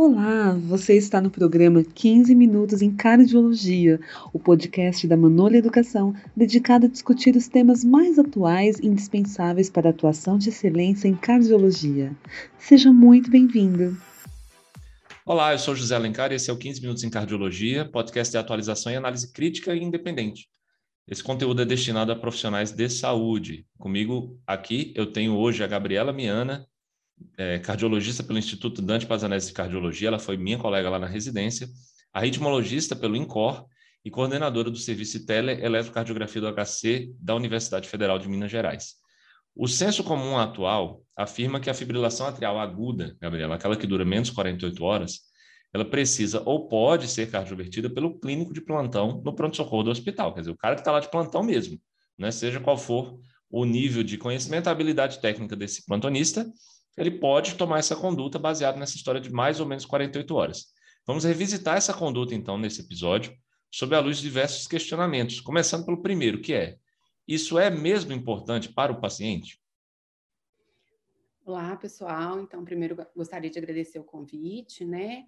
Olá, 0.00 0.52
você 0.52 0.96
está 0.96 1.20
no 1.20 1.28
programa 1.28 1.82
15 1.82 2.32
Minutos 2.32 2.82
em 2.82 2.94
Cardiologia, 2.94 3.98
o 4.32 4.38
podcast 4.38 5.04
da 5.08 5.16
Manolha 5.16 5.56
Educação, 5.56 6.14
dedicado 6.36 6.86
a 6.86 6.88
discutir 6.88 7.34
os 7.34 7.48
temas 7.48 7.82
mais 7.82 8.16
atuais 8.16 8.78
e 8.78 8.86
indispensáveis 8.86 9.68
para 9.68 9.88
a 9.88 9.90
atuação 9.90 10.38
de 10.38 10.50
excelência 10.50 11.08
em 11.08 11.16
cardiologia. 11.16 12.16
Seja 12.56 12.92
muito 12.92 13.28
bem-vindo. 13.28 14.00
Olá, 15.26 15.52
eu 15.52 15.58
sou 15.58 15.74
José 15.74 15.96
Alencar 15.96 16.30
e 16.30 16.36
esse 16.36 16.48
é 16.48 16.52
o 16.52 16.56
15 16.56 16.80
Minutos 16.80 17.02
em 17.02 17.10
Cardiologia, 17.10 17.84
podcast 17.84 18.30
de 18.30 18.38
atualização 18.38 18.92
e 18.92 18.94
análise 18.94 19.32
crítica 19.32 19.74
e 19.74 19.82
independente. 19.82 20.46
Esse 21.08 21.24
conteúdo 21.24 21.60
é 21.60 21.64
destinado 21.64 22.12
a 22.12 22.16
profissionais 22.16 22.70
de 22.70 22.88
saúde. 22.88 23.66
Comigo 23.76 24.38
aqui 24.46 24.92
eu 24.94 25.06
tenho 25.06 25.34
hoje 25.34 25.64
a 25.64 25.66
Gabriela 25.66 26.12
Miana, 26.12 26.68
é, 27.36 27.58
cardiologista 27.58 28.22
pelo 28.22 28.38
Instituto 28.38 28.82
Dante 28.82 29.06
Pazanese 29.06 29.48
de 29.48 29.52
Cardiologia, 29.52 30.08
ela 30.08 30.18
foi 30.18 30.36
minha 30.36 30.58
colega 30.58 30.90
lá 30.90 30.98
na 30.98 31.06
residência, 31.06 31.68
a 32.12 32.22
pelo 33.00 33.16
INCOR 33.16 33.66
e 34.04 34.10
coordenadora 34.10 34.70
do 34.70 34.78
serviço 34.78 35.24
Teleeletrocardiografia 35.26 36.40
do 36.40 36.52
HC 36.52 37.12
da 37.20 37.34
Universidade 37.34 37.88
Federal 37.88 38.18
de 38.18 38.28
Minas 38.28 38.50
Gerais. 38.50 38.94
O 39.54 39.66
senso 39.66 40.04
comum 40.04 40.38
atual 40.38 41.02
afirma 41.16 41.60
que 41.60 41.68
a 41.68 41.74
fibrilação 41.74 42.26
atrial 42.26 42.58
aguda, 42.58 43.16
Gabriela, 43.20 43.56
aquela 43.56 43.76
que 43.76 43.86
dura 43.86 44.04
menos 44.04 44.28
de 44.28 44.34
48 44.34 44.84
horas, 44.84 45.20
ela 45.72 45.84
precisa 45.84 46.42
ou 46.46 46.68
pode 46.68 47.08
ser 47.08 47.30
cardiovertida 47.30 47.90
pelo 47.90 48.18
clínico 48.18 48.52
de 48.52 48.60
plantão 48.60 49.20
no 49.24 49.34
pronto-socorro 49.34 49.82
do 49.82 49.90
hospital, 49.90 50.32
quer 50.32 50.40
dizer, 50.40 50.52
o 50.52 50.56
cara 50.56 50.74
que 50.74 50.80
está 50.80 50.92
lá 50.92 51.00
de 51.00 51.10
plantão 51.10 51.42
mesmo, 51.42 51.78
né? 52.16 52.30
seja 52.30 52.60
qual 52.60 52.78
for 52.78 53.18
o 53.50 53.64
nível 53.64 54.02
de 54.02 54.16
conhecimento 54.16 54.68
e 54.68 54.70
habilidade 54.70 55.20
técnica 55.20 55.56
desse 55.56 55.84
plantonista, 55.84 56.46
ele 56.98 57.12
pode 57.12 57.54
tomar 57.54 57.78
essa 57.78 57.94
conduta 57.94 58.38
baseado 58.38 58.78
nessa 58.78 58.96
história 58.96 59.20
de 59.20 59.30
mais 59.30 59.60
ou 59.60 59.66
menos 59.66 59.86
48 59.86 60.34
horas. 60.34 60.66
Vamos 61.06 61.24
revisitar 61.24 61.76
essa 61.76 61.94
conduta, 61.94 62.34
então, 62.34 62.58
nesse 62.58 62.80
episódio, 62.80 63.32
sob 63.70 63.94
a 63.94 64.00
luz 64.00 64.16
de 64.16 64.24
diversos 64.24 64.66
questionamentos, 64.66 65.40
começando 65.40 65.84
pelo 65.84 66.02
primeiro, 66.02 66.40
que 66.40 66.52
é: 66.52 66.76
isso 67.26 67.58
é 67.58 67.70
mesmo 67.70 68.12
importante 68.12 68.72
para 68.72 68.92
o 68.92 69.00
paciente? 69.00 69.60
Olá, 71.46 71.76
pessoal. 71.76 72.40
Então, 72.40 72.64
primeiro 72.64 72.96
gostaria 73.16 73.48
de 73.48 73.58
agradecer 73.58 73.98
o 73.98 74.04
convite, 74.04 74.84
né? 74.84 75.24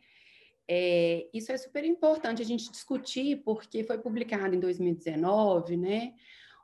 É, 0.68 1.26
isso 1.32 1.50
é 1.50 1.56
super 1.56 1.84
importante 1.84 2.42
a 2.42 2.44
gente 2.44 2.70
discutir, 2.70 3.42
porque 3.44 3.82
foi 3.84 3.98
publicado 3.98 4.54
em 4.54 4.60
2019, 4.60 5.76
né? 5.76 6.14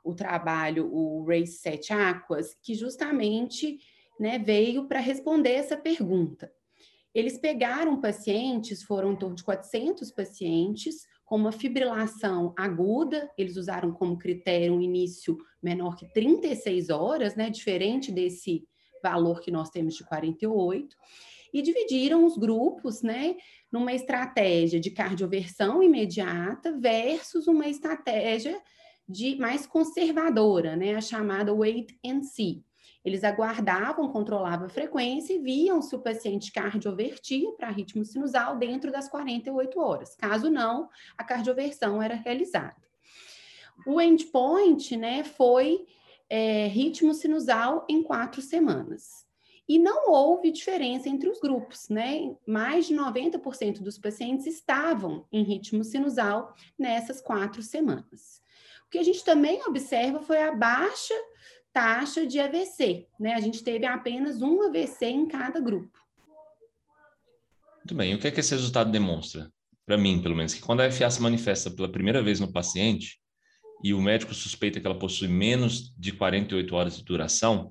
O 0.03 0.13
trabalho, 0.13 0.93
o 0.93 1.25
Race 1.25 1.57
7 1.57 1.91
Aquas, 1.91 2.53
que 2.61 2.75
justamente 2.75 3.79
né, 4.19 4.39
veio 4.39 4.87
para 4.87 4.99
responder 4.99 5.51
essa 5.51 5.77
pergunta. 5.77 6.51
Eles 7.13 7.37
pegaram 7.37 7.99
pacientes, 7.99 8.83
foram 8.83 9.13
em 9.13 9.15
torno 9.15 9.35
de 9.35 9.43
400 9.43 10.11
pacientes, 10.11 11.07
com 11.25 11.35
uma 11.35 11.51
fibrilação 11.51 12.53
aguda, 12.57 13.29
eles 13.37 13.57
usaram 13.57 13.91
como 13.91 14.17
critério 14.17 14.73
um 14.73 14.81
início 14.81 15.37
menor 15.61 15.95
que 15.95 16.07
36 16.13 16.89
horas, 16.89 17.35
né, 17.35 17.49
diferente 17.49 18.11
desse 18.11 18.65
valor 19.03 19.41
que 19.41 19.51
nós 19.51 19.69
temos 19.69 19.95
de 19.95 20.05
48, 20.05 20.95
e 21.53 21.61
dividiram 21.61 22.25
os 22.25 22.37
grupos, 22.37 23.01
né, 23.01 23.35
numa 23.71 23.93
estratégia 23.93 24.79
de 24.79 24.91
cardioversão 24.91 25.81
imediata 25.83 26.77
versus 26.77 27.47
uma 27.47 27.67
estratégia 27.67 28.61
de 29.07 29.35
mais 29.37 29.65
conservadora, 29.65 30.75
né, 30.75 30.95
a 30.95 31.01
chamada 31.01 31.53
wait 31.53 31.97
and 32.05 32.23
see. 32.23 32.63
Eles 33.07 33.23
aguardavam, 33.23 34.11
controlavam 34.11 34.65
a 34.65 34.69
frequência 34.69 35.33
e 35.33 35.39
viam 35.39 35.81
se 35.81 35.95
o 35.95 35.99
paciente 35.99 36.51
cardiovertia 36.51 37.49
para 37.53 37.69
ritmo 37.69 38.03
sinusal 38.03 38.57
dentro 38.57 38.91
das 38.91 39.07
48 39.07 39.79
horas. 39.79 40.13
Caso 40.17 40.49
não, 40.49 40.89
a 41.17 41.23
cardioversão 41.23 42.03
era 42.03 42.15
realizada. 42.15 42.75
O 43.85 44.01
endpoint 44.01 44.97
né, 44.97 45.23
foi 45.23 45.85
é, 46.29 46.67
ritmo 46.67 47.13
sinusal 47.13 47.85
em 47.87 48.03
quatro 48.03 48.41
semanas. 48.41 49.25
E 49.69 49.79
não 49.79 50.11
houve 50.11 50.51
diferença 50.51 51.07
entre 51.07 51.29
os 51.29 51.39
grupos, 51.39 51.87
né? 51.87 52.35
Mais 52.45 52.87
de 52.87 52.93
90% 52.93 53.79
dos 53.79 53.97
pacientes 53.97 54.45
estavam 54.45 55.25
em 55.31 55.43
ritmo 55.43 55.81
sinusal 55.81 56.53
nessas 56.77 57.21
quatro 57.21 57.61
semanas. 57.63 58.41
O 58.85 58.89
que 58.89 58.97
a 58.97 59.03
gente 59.03 59.23
também 59.23 59.61
observa 59.65 60.19
foi 60.19 60.41
a 60.41 60.53
baixa 60.53 61.13
taxa 61.77 62.25
de 62.25 62.39
AVC, 62.39 63.05
né? 63.19 63.35
A 63.35 63.39
gente 63.39 63.63
teve 63.63 63.85
apenas 63.85 64.41
um 64.41 64.63
AVC 64.63 65.05
em 65.05 65.27
cada 65.27 65.59
grupo. 65.59 65.95
Muito 67.77 67.93
bem. 67.93 68.15
O 68.15 68.19
que 68.19 68.27
é 68.27 68.31
que 68.31 68.39
esse 68.39 68.55
resultado 68.55 68.91
demonstra? 68.91 69.51
Para 69.85 69.95
mim, 69.95 70.19
pelo 70.19 70.35
menos, 70.35 70.55
que 70.55 70.59
quando 70.59 70.81
a 70.81 70.89
FA 70.89 71.07
se 71.11 71.21
manifesta 71.21 71.69
pela 71.69 71.87
primeira 71.87 72.23
vez 72.23 72.39
no 72.39 72.51
paciente 72.51 73.19
e 73.83 73.93
o 73.93 74.01
médico 74.01 74.33
suspeita 74.33 74.79
que 74.79 74.87
ela 74.87 74.97
possui 74.97 75.27
menos 75.27 75.93
de 75.95 76.11
48 76.11 76.75
horas 76.75 76.97
de 76.97 77.03
duração, 77.03 77.69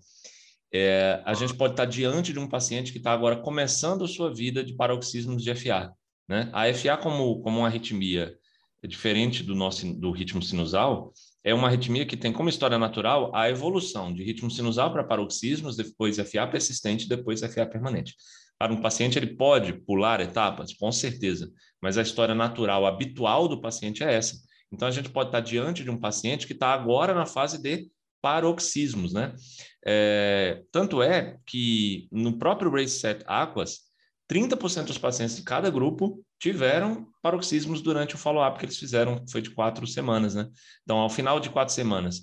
é, 0.72 1.20
a 1.24 1.34
gente 1.34 1.54
pode 1.54 1.72
estar 1.72 1.86
diante 1.86 2.32
de 2.32 2.38
um 2.38 2.48
paciente 2.48 2.92
que 2.92 2.98
está 2.98 3.10
agora 3.10 3.42
começando 3.42 4.04
a 4.04 4.08
sua 4.08 4.32
vida 4.32 4.62
de 4.62 4.76
paroxismos 4.76 5.42
de 5.42 5.52
FA. 5.52 5.92
Né? 6.28 6.48
A 6.52 6.72
FA, 6.72 6.96
como, 6.96 7.40
como 7.40 7.58
uma 7.58 7.66
arritmia 7.66 8.38
diferente 8.86 9.42
do 9.42 9.56
nosso 9.56 9.92
do 9.98 10.12
ritmo 10.12 10.40
sinusal, 10.40 11.12
é 11.46 11.54
uma 11.54 11.68
arritmia 11.68 12.04
que 12.04 12.16
tem 12.16 12.32
como 12.32 12.48
história 12.48 12.76
natural 12.76 13.30
a 13.32 13.48
evolução 13.48 14.12
de 14.12 14.24
ritmo 14.24 14.50
sinusal 14.50 14.92
para 14.92 15.04
paroxismos, 15.04 15.76
depois 15.76 16.16
FA 16.16 16.44
persistente, 16.44 17.08
depois 17.08 17.40
FA 17.40 17.64
permanente. 17.64 18.16
Para 18.58 18.72
um 18.72 18.80
paciente, 18.80 19.16
ele 19.16 19.36
pode 19.36 19.72
pular 19.72 20.20
etapas, 20.20 20.74
com 20.74 20.90
certeza, 20.90 21.48
mas 21.80 21.96
a 21.96 22.02
história 22.02 22.34
natural, 22.34 22.84
habitual 22.84 23.46
do 23.46 23.60
paciente 23.60 24.02
é 24.02 24.12
essa. 24.12 24.36
Então, 24.72 24.88
a 24.88 24.90
gente 24.90 25.08
pode 25.08 25.28
estar 25.28 25.38
diante 25.38 25.84
de 25.84 25.90
um 25.90 26.00
paciente 26.00 26.48
que 26.48 26.52
está 26.52 26.74
agora 26.74 27.14
na 27.14 27.26
fase 27.26 27.62
de 27.62 27.88
paroxismos, 28.20 29.12
né? 29.12 29.32
É, 29.86 30.64
tanto 30.72 31.00
é 31.00 31.36
que 31.46 32.08
no 32.10 32.38
próprio 32.38 32.72
Race 32.72 32.98
Set 32.98 33.22
Aquas, 33.24 33.82
30% 34.28 34.86
dos 34.86 34.98
pacientes 34.98 35.36
de 35.36 35.44
cada 35.44 35.70
grupo 35.70 36.25
tiveram 36.38 37.06
paroxismos 37.22 37.80
durante 37.80 38.14
o 38.14 38.18
follow-up 38.18 38.58
que 38.58 38.66
eles 38.66 38.78
fizeram, 38.78 39.24
foi 39.30 39.40
de 39.40 39.50
quatro 39.50 39.86
semanas, 39.86 40.34
né? 40.34 40.48
Então, 40.82 40.98
ao 40.98 41.10
final 41.10 41.40
de 41.40 41.50
quatro 41.50 41.74
semanas, 41.74 42.22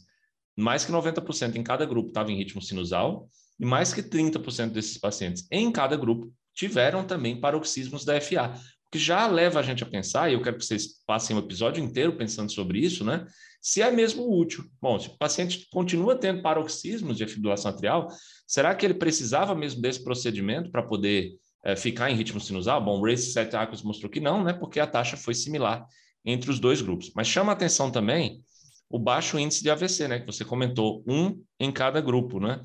mais 0.56 0.86
que 0.86 0.92
90% 0.92 1.56
em 1.56 1.64
cada 1.64 1.86
grupo 1.86 2.10
estava 2.10 2.32
em 2.32 2.38
ritmo 2.38 2.62
sinusal, 2.62 3.28
e 3.60 3.66
mais 3.66 3.94
que 3.94 4.02
30% 4.04 4.72
desses 4.72 4.98
pacientes 4.98 5.48
em 5.52 5.72
cada 5.72 5.96
grupo 5.96 6.32
tiveram 6.54 7.04
também 7.04 7.40
paroxismos 7.40 8.06
da 8.06 8.20
FA, 8.20 8.54
o 8.88 8.92
que 8.92 9.00
já 9.00 9.26
leva 9.26 9.60
a 9.60 9.64
gente 9.64 9.84
a 9.84 9.88
pensar, 9.88 10.30
e 10.30 10.34
eu 10.34 10.42
quero 10.42 10.58
que 10.58 10.66
vocês 10.66 11.04
passem 11.06 11.36
o 11.36 11.40
episódio 11.40 11.84
inteiro 11.84 12.16
pensando 12.16 12.52
sobre 12.52 12.80
isso, 12.80 13.04
né? 13.04 13.26
Se 13.60 13.82
é 13.82 13.90
mesmo 13.90 14.30
útil. 14.30 14.66
Bom, 14.82 15.00
se 15.00 15.08
o 15.08 15.18
paciente 15.18 15.68
continua 15.72 16.16
tendo 16.16 16.42
paroxismos 16.42 17.18
de 17.18 17.26
fibrilação 17.26 17.72
atrial, 17.72 18.10
será 18.46 18.76
que 18.76 18.86
ele 18.86 18.94
precisava 18.94 19.56
mesmo 19.56 19.82
desse 19.82 20.04
procedimento 20.04 20.70
para 20.70 20.84
poder 20.84 21.32
é, 21.64 21.76
ficar 21.76 22.12
em 22.12 22.16
ritmo 22.16 22.40
sinusal? 22.40 22.84
Bom, 22.84 23.00
o 23.00 23.06
Race 23.06 23.32
7 23.32 23.56
Aquos 23.56 23.82
mostrou 23.82 24.12
que 24.12 24.20
não, 24.20 24.44
né? 24.44 24.54
Porque 24.54 24.80
a 24.80 24.88
taxa 24.88 25.16
foi 25.16 25.34
similar 25.34 25.88
entre 26.26 26.50
os 26.50 26.60
dois 26.60 26.82
grupos. 26.82 27.12
Mas 27.16 27.28
chama 27.28 27.52
atenção 27.52 27.92
também 27.92 28.44
o 28.90 29.00
baixo 29.00 29.40
índice 29.40 29.64
de 29.64 29.70
AVC, 29.70 30.08
né? 30.08 30.20
Que 30.20 30.26
você 30.26 30.46
comentou, 30.46 31.04
um 31.08 31.42
em 31.60 31.72
cada 31.72 32.00
grupo, 32.00 32.40
né? 32.40 32.62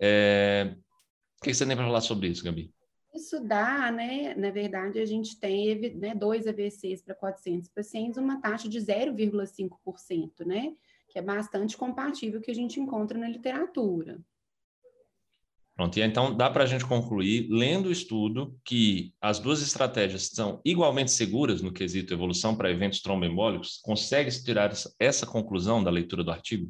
É... 0.00 0.74
O 1.40 1.44
que 1.44 1.54
você 1.54 1.64
tem 1.64 1.76
para 1.76 1.86
falar 1.86 2.00
sobre 2.00 2.28
isso, 2.28 2.42
Gabi? 2.42 2.72
Isso 3.14 3.40
dá, 3.40 3.90
né? 3.90 4.34
Na 4.34 4.50
verdade, 4.50 4.98
a 4.98 5.06
gente 5.06 5.38
teve 5.38 5.90
né, 5.90 6.14
dois 6.14 6.46
AVCs 6.46 7.02
para 7.02 7.14
400 7.14 7.68
pacientes, 7.68 8.18
uma 8.18 8.40
taxa 8.40 8.68
de 8.68 8.78
0,5%, 8.78 10.44
né? 10.44 10.72
Que 11.08 11.18
é 11.18 11.22
bastante 11.22 11.76
compatível 11.76 12.40
que 12.40 12.50
a 12.50 12.54
gente 12.54 12.80
encontra 12.80 13.18
na 13.18 13.28
literatura. 13.28 14.20
Pronto, 15.78 15.96
e 15.96 16.02
então 16.02 16.36
dá 16.36 16.50
para 16.50 16.64
a 16.64 16.66
gente 16.66 16.84
concluir, 16.84 17.46
lendo 17.48 17.86
o 17.86 17.92
estudo, 17.92 18.58
que 18.64 19.14
as 19.20 19.38
duas 19.38 19.62
estratégias 19.62 20.26
são 20.26 20.60
igualmente 20.64 21.12
seguras 21.12 21.62
no 21.62 21.72
quesito 21.72 22.12
evolução 22.12 22.56
para 22.56 22.68
eventos 22.68 23.00
tromboembólicos? 23.00 23.78
Consegue-se 23.84 24.44
tirar 24.44 24.72
essa 24.98 25.24
conclusão 25.24 25.84
da 25.84 25.88
leitura 25.88 26.24
do 26.24 26.32
artigo? 26.32 26.68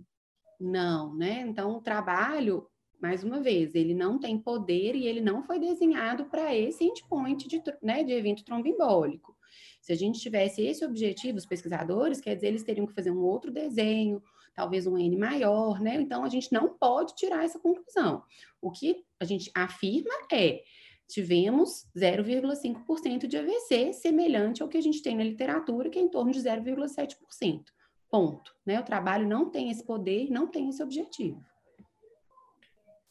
Não, 0.61 1.17
né? 1.17 1.41
Então, 1.49 1.75
o 1.75 1.81
trabalho, 1.81 2.67
mais 3.01 3.25
uma 3.25 3.41
vez, 3.41 3.75
ele 3.75 3.95
não 3.95 4.21
tem 4.21 4.39
poder 4.39 4.95
e 4.95 5.07
ele 5.07 5.23
não 5.23 5.43
foi 5.43 5.59
desenhado 5.59 6.27
para 6.27 6.55
esse 6.55 6.85
endpoint 6.85 7.49
de, 7.49 7.63
né, 7.83 8.05
de 8.05 8.13
evento 8.13 8.45
tromboembólico. 8.45 9.35
Se 9.81 9.91
a 9.91 9.97
gente 9.97 10.21
tivesse 10.21 10.61
esse 10.61 10.85
objetivo, 10.85 11.39
os 11.39 11.47
pesquisadores, 11.47 12.21
quer 12.21 12.35
dizer, 12.35 12.49
eles 12.49 12.63
teriam 12.63 12.87
que 12.87 12.93
fazer 12.93 13.11
um 13.11 13.23
outro 13.23 13.51
desenho, 13.51 14.23
talvez 14.59 14.89
um 14.89 14.99
N 14.99 15.17
maior, 15.17 15.81
né? 15.81 15.95
Então, 16.01 16.25
a 16.25 16.29
gente 16.29 16.53
não 16.53 16.69
pode 16.71 17.15
tirar 17.15 17.45
essa 17.45 17.61
conclusão. 17.61 18.25
O 18.61 18.73
que 18.73 19.05
a 19.21 19.25
gente 19.25 19.53
afirma 19.55 20.13
é 20.33 20.65
tivemos 21.09 21.87
0,5% 21.97 23.29
de 23.29 23.37
AVC, 23.37 23.93
semelhante 23.93 24.61
ao 24.61 24.69
que 24.69 24.77
a 24.77 24.81
gente 24.81 25.01
tem 25.01 25.17
na 25.17 25.23
literatura, 25.23 25.89
que 25.89 25.97
é 25.97 26.03
em 26.03 26.09
torno 26.09 26.33
de 26.33 26.41
0,7%. 26.41 27.63
Ponto. 28.11 28.53
Né? 28.67 28.81
O 28.81 28.83
trabalho 28.83 29.29
não 29.29 29.49
tem 29.49 29.71
esse 29.71 29.87
poder, 29.87 30.29
não 30.29 30.49
tem 30.49 30.69
esse 30.69 30.83
objetivo. 30.83 31.41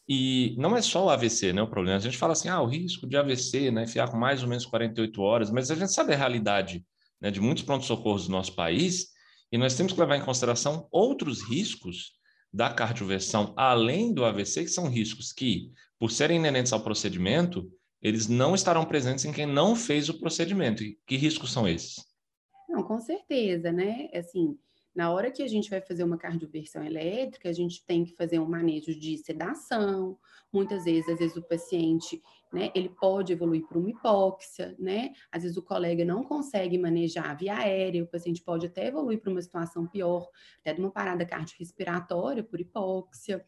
E 0.07 0.53
não 0.57 0.75
é 0.75 0.81
só 0.81 1.05
o 1.05 1.09
AVC, 1.09 1.53
né, 1.53 1.61
o 1.61 1.67
problema. 1.67 1.97
A 1.97 2.01
gente 2.01 2.17
fala 2.17 2.33
assim, 2.33 2.49
ah, 2.49 2.61
o 2.61 2.65
risco 2.65 3.07
de 3.07 3.15
AVC, 3.15 3.71
né, 3.71 3.87
fiar 3.87 4.11
com 4.11 4.17
mais 4.17 4.43
ou 4.43 4.49
menos 4.49 4.65
48 4.65 5.21
horas, 5.21 5.49
mas 5.49 5.71
a 5.71 5.75
gente 5.75 5.93
sabe 5.93 6.13
a 6.13 6.17
realidade 6.17 6.85
né, 7.21 7.31
de 7.31 7.39
muitos 7.39 7.63
prontos-socorros 7.63 8.27
do 8.27 8.31
nosso 8.31 8.53
país 8.53 9.15
e 9.51 9.57
nós 9.57 9.75
temos 9.75 9.93
que 9.93 9.99
levar 9.99 10.17
em 10.17 10.25
consideração 10.25 10.87
outros 10.91 11.41
riscos 11.41 12.13
da 12.51 12.69
cardioversão, 12.69 13.53
além 13.55 14.13
do 14.13 14.25
AVC, 14.25 14.63
que 14.63 14.69
são 14.69 14.89
riscos 14.89 15.31
que, 15.31 15.71
por 15.99 16.11
serem 16.11 16.37
inerentes 16.37 16.73
ao 16.73 16.81
procedimento, 16.81 17.71
eles 18.01 18.27
não 18.27 18.55
estarão 18.55 18.85
presentes 18.85 19.25
em 19.25 19.31
quem 19.31 19.45
não 19.45 19.75
fez 19.75 20.09
o 20.09 20.19
procedimento. 20.19 20.83
E 20.83 20.97
que 21.05 21.17
riscos 21.17 21.51
são 21.51 21.67
esses? 21.67 22.05
Não, 22.69 22.83
com 22.83 22.99
certeza, 22.99 23.71
né? 23.71 24.09
Assim, 24.13 24.57
na 24.97 25.11
hora 25.11 25.29
que 25.29 25.43
a 25.43 25.47
gente 25.47 25.69
vai 25.69 25.79
fazer 25.79 26.03
uma 26.03 26.17
cardioversão 26.17 26.83
elétrica, 26.83 27.47
a 27.47 27.53
gente 27.53 27.85
tem 27.85 28.03
que 28.03 28.15
fazer 28.15 28.39
um 28.39 28.49
manejo 28.49 28.99
de 28.99 29.15
sedação. 29.19 30.17
Muitas 30.51 30.85
vezes, 30.85 31.07
às 31.07 31.19
vezes 31.19 31.37
o 31.37 31.43
paciente, 31.43 32.19
né, 32.51 32.71
ele 32.73 32.89
pode 32.89 33.31
evoluir 33.31 33.63
para 33.67 33.77
uma 33.77 33.91
hipóxia, 33.91 34.75
né? 34.79 35.13
Às 35.31 35.43
vezes 35.43 35.55
o 35.55 35.61
colega 35.61 36.03
não 36.03 36.23
consegue 36.23 36.79
manejar 36.79 37.37
via 37.37 37.57
aérea, 37.57 38.03
o 38.03 38.07
paciente 38.07 38.41
pode 38.41 38.65
até 38.65 38.87
evoluir 38.87 39.21
para 39.21 39.29
uma 39.29 39.41
situação 39.41 39.85
pior, 39.85 40.27
até 40.61 40.73
de 40.73 40.79
uma 40.79 40.89
parada 40.89 41.23
cardiorrespiratória 41.27 42.43
por 42.43 42.59
hipóxia. 42.59 43.45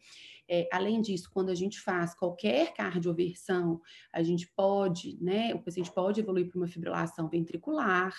É, 0.48 0.68
além 0.72 1.00
disso, 1.00 1.28
quando 1.34 1.48
a 1.50 1.54
gente 1.56 1.80
faz 1.80 2.14
qualquer 2.14 2.72
cardioversão, 2.74 3.80
a 4.12 4.22
gente 4.22 4.46
pode, 4.54 5.18
né, 5.20 5.52
o 5.52 5.58
paciente 5.58 5.90
pode 5.90 6.20
evoluir 6.20 6.48
para 6.48 6.58
uma 6.58 6.68
fibrilação 6.68 7.28
ventricular 7.28 8.14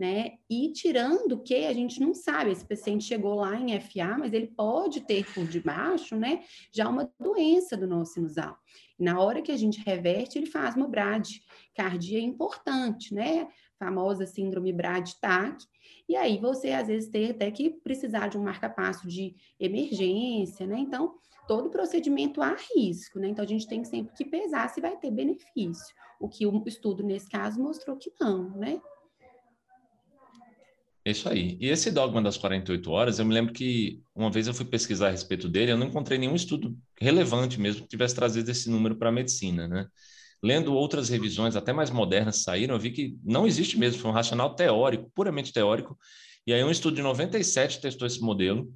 né? 0.00 0.38
E 0.48 0.72
tirando 0.72 1.42
que 1.42 1.66
a 1.66 1.74
gente 1.74 2.00
não 2.00 2.14
sabe, 2.14 2.50
esse 2.50 2.64
paciente 2.64 3.04
chegou 3.04 3.34
lá 3.34 3.54
em 3.54 3.78
FA, 3.78 4.16
mas 4.18 4.32
ele 4.32 4.46
pode 4.46 5.02
ter 5.02 5.30
por 5.34 5.46
debaixo, 5.46 6.16
né, 6.16 6.42
já 6.72 6.88
uma 6.88 7.12
doença 7.20 7.76
do 7.76 7.86
nosso 7.86 8.14
sinusal. 8.14 8.56
Na 8.98 9.20
hora 9.20 9.42
que 9.42 9.52
a 9.52 9.56
gente 9.58 9.78
reverte, 9.84 10.38
ele 10.38 10.46
faz 10.46 10.74
uma 10.74 10.88
bradicardia 10.88 12.18
importante, 12.18 13.12
né? 13.12 13.46
Famosa 13.78 14.24
síndrome 14.24 14.72
brad-TAC. 14.72 15.66
E 16.08 16.16
aí 16.16 16.38
você 16.38 16.70
às 16.70 16.88
vezes 16.88 17.10
tem 17.10 17.30
até 17.30 17.50
que 17.50 17.68
precisar 17.68 18.28
de 18.28 18.38
um 18.38 18.42
marca-passo 18.42 19.06
de 19.06 19.36
emergência, 19.58 20.66
né? 20.66 20.78
Então, 20.78 21.14
todo 21.46 21.68
procedimento 21.68 22.40
há 22.40 22.56
risco, 22.74 23.18
né? 23.18 23.28
Então 23.28 23.44
a 23.44 23.48
gente 23.48 23.66
tem 23.66 23.84
sempre 23.84 24.14
que 24.14 24.24
pesar 24.24 24.70
se 24.70 24.80
vai 24.80 24.96
ter 24.96 25.10
benefício. 25.10 25.94
O 26.18 26.26
que 26.26 26.46
o 26.46 26.62
estudo 26.66 27.02
nesse 27.02 27.28
caso 27.28 27.60
mostrou 27.60 27.98
que 27.98 28.10
não, 28.18 28.50
né? 28.50 28.80
Isso 31.04 31.28
aí. 31.28 31.56
E 31.60 31.68
esse 31.68 31.90
dogma 31.90 32.20
das 32.20 32.36
48 32.36 32.90
horas, 32.90 33.18
eu 33.18 33.24
me 33.24 33.32
lembro 33.32 33.54
que 33.54 34.02
uma 34.14 34.30
vez 34.30 34.46
eu 34.46 34.54
fui 34.54 34.66
pesquisar 34.66 35.08
a 35.08 35.10
respeito 35.10 35.48
dele, 35.48 35.72
eu 35.72 35.78
não 35.78 35.86
encontrei 35.86 36.18
nenhum 36.18 36.34
estudo 36.34 36.76
relevante 37.00 37.58
mesmo 37.58 37.82
que 37.82 37.88
tivesse 37.88 38.14
trazido 38.14 38.50
esse 38.50 38.68
número 38.68 38.96
para 38.96 39.08
a 39.08 39.12
medicina, 39.12 39.66
né? 39.66 39.86
Lendo 40.42 40.74
outras 40.74 41.08
revisões, 41.08 41.56
até 41.56 41.72
mais 41.72 41.90
modernas, 41.90 42.42
saíram, 42.42 42.74
eu 42.74 42.80
vi 42.80 42.90
que 42.90 43.16
não 43.24 43.46
existe 43.46 43.78
mesmo, 43.78 44.00
foi 44.00 44.10
um 44.10 44.14
racional 44.14 44.54
teórico, 44.54 45.10
puramente 45.14 45.52
teórico. 45.52 45.98
E 46.46 46.52
aí 46.52 46.62
um 46.62 46.70
estudo 46.70 46.96
de 46.96 47.02
97 47.02 47.80
testou 47.80 48.06
esse 48.06 48.20
modelo, 48.20 48.72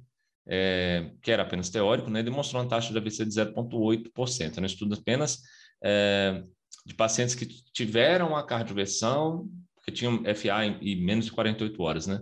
é, 0.47 1.11
que 1.21 1.31
era 1.31 1.43
apenas 1.43 1.69
teórico, 1.69 2.09
né? 2.09 2.23
Demonstrou 2.23 2.61
uma 2.61 2.69
taxa 2.69 2.91
de 2.91 2.97
AVC 2.97 3.25
de 3.25 3.31
0,8%. 3.31 4.53
Era 4.53 4.61
um 4.61 4.65
estudo 4.65 4.95
apenas 4.95 5.41
é, 5.83 6.41
de 6.85 6.93
pacientes 6.95 7.35
que 7.35 7.47
tiveram 7.71 8.35
a 8.35 8.43
cardioversão 8.43 9.47
porque 9.85 9.91
tinham 9.91 10.23
FA 10.35 10.65
em, 10.65 10.77
em 10.81 11.05
menos 11.05 11.25
de 11.25 11.31
48 11.31 11.83
horas, 11.83 12.07
né? 12.07 12.19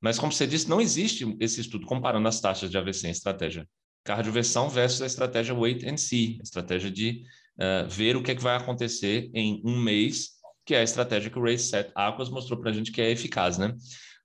Mas, 0.00 0.18
como 0.18 0.32
você 0.32 0.46
disse, 0.46 0.68
não 0.68 0.80
existe 0.80 1.36
esse 1.40 1.60
estudo 1.60 1.84
comparando 1.84 2.26
as 2.26 2.40
taxas 2.40 2.70
de 2.70 2.78
AVC 2.78 3.08
em 3.08 3.10
estratégia 3.10 3.68
cardioversão 4.02 4.70
versus 4.70 5.02
a 5.02 5.06
estratégia 5.06 5.54
wait 5.54 5.84
and 5.84 5.96
see, 5.98 6.38
a 6.40 6.42
estratégia 6.42 6.90
de 6.90 7.22
uh, 7.58 7.86
ver 7.88 8.16
o 8.16 8.22
que, 8.22 8.30
é 8.30 8.34
que 8.34 8.42
vai 8.42 8.56
acontecer 8.56 9.30
em 9.34 9.60
um 9.64 9.78
mês, 9.78 10.30
que 10.64 10.74
é 10.74 10.80
a 10.80 10.82
estratégia 10.82 11.30
que 11.30 11.38
o 11.38 11.42
Race 11.42 11.64
Set 11.64 11.90
Aquas 11.94 12.30
mostrou 12.30 12.58
para 12.58 12.70
a 12.70 12.72
gente 12.72 12.92
que 12.92 13.02
é 13.02 13.10
eficaz, 13.10 13.58
né? 13.58 13.74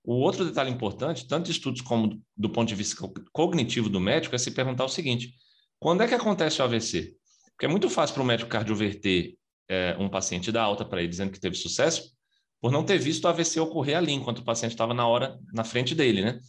O 0.02 0.14
outro 0.14 0.44
detalhe 0.44 0.70
importante, 0.70 1.26
tanto 1.26 1.46
de 1.46 1.50
estudos 1.50 1.82
como 1.82 2.22
do 2.36 2.48
ponto 2.48 2.68
de 2.68 2.74
vista 2.74 2.96
cognitivo 3.32 3.90
do 3.90 4.00
médico, 4.00 4.34
é 4.34 4.38
se 4.38 4.52
perguntar 4.52 4.84
o 4.84 4.88
seguinte: 4.88 5.34
quando 5.78 6.02
é 6.02 6.08
que 6.08 6.14
acontece 6.14 6.62
o 6.62 6.64
AVC? 6.64 7.14
Porque 7.50 7.66
é 7.66 7.68
muito 7.68 7.90
fácil 7.90 8.14
para 8.14 8.22
o 8.22 8.26
médico 8.26 8.48
cardioverter 8.48 9.36
é, 9.68 9.96
um 9.98 10.08
paciente 10.08 10.52
da 10.52 10.62
alta 10.62 10.84
para 10.84 11.00
ele 11.00 11.08
dizendo 11.08 11.32
que 11.32 11.40
teve 11.40 11.56
sucesso, 11.56 12.15
por 12.60 12.70
não 12.72 12.84
ter 12.84 12.98
visto 12.98 13.24
o 13.24 13.28
AVC 13.28 13.60
ocorrer 13.60 13.96
ali, 13.96 14.12
enquanto 14.12 14.38
o 14.38 14.44
paciente 14.44 14.72
estava 14.72 14.94
na 14.94 15.06
hora, 15.06 15.38
na 15.52 15.64
frente 15.64 15.94
dele, 15.94 16.22
né? 16.22 16.40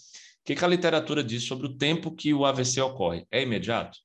O 0.42 0.46
que, 0.46 0.56
que 0.56 0.64
a 0.64 0.68
literatura 0.68 1.24
diz 1.24 1.44
sobre 1.44 1.68
o 1.68 1.78
tempo 1.78 2.16
que 2.16 2.34
o 2.34 2.46
AVC 2.46 2.80
ocorre? 2.82 3.28
É 3.30 3.42
imediato? 3.42 4.00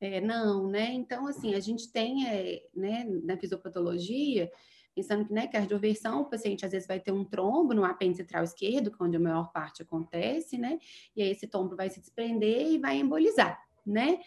É, 0.00 0.20
não, 0.20 0.68
né? 0.68 0.92
Então, 0.92 1.26
assim, 1.26 1.54
a 1.54 1.60
gente 1.60 1.90
tem, 1.90 2.26
é, 2.28 2.62
né, 2.74 3.04
na 3.24 3.36
fisiopatologia, 3.36 4.50
pensando 4.94 5.24
que, 5.24 5.32
né, 5.32 5.46
cardioversão, 5.46 6.22
o 6.22 6.30
paciente 6.30 6.64
às 6.64 6.72
vezes 6.72 6.88
vai 6.88 6.98
ter 6.98 7.12
um 7.12 7.24
trombo 7.24 7.74
no 7.74 7.84
apêndice 7.84 8.22
central 8.22 8.44
esquerdo, 8.44 8.90
que 8.90 9.00
é 9.00 9.06
onde 9.06 9.16
a 9.16 9.20
maior 9.20 9.52
parte 9.52 9.82
acontece, 9.82 10.58
né? 10.58 10.78
E 11.14 11.22
aí 11.22 11.30
esse 11.30 11.46
trombo 11.46 11.76
vai 11.76 11.88
se 11.88 12.00
desprender 12.00 12.66
e 12.66 12.78
vai 12.78 12.98
embolizar 12.98 13.67
né? 13.86 14.18